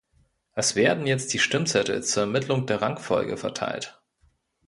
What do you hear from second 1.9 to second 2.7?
zur Ermittlung